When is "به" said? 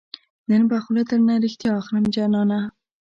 0.69-0.77